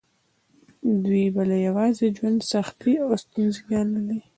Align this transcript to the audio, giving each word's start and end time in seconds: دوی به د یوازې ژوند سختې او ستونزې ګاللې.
دوی 1.05 1.25
به 1.35 1.43
د 1.51 1.53
یوازې 1.67 2.05
ژوند 2.17 2.39
سختې 2.51 2.93
او 3.03 3.09
ستونزې 3.23 3.61
ګاللې. 3.69 4.19